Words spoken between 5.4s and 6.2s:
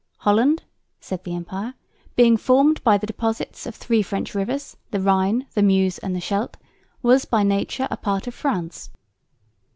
the Meuse and the